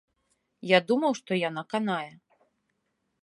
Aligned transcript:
Я 0.69 0.79
думаў, 0.91 1.13
што 1.19 1.31
яна 1.49 1.63
канае. 1.73 2.11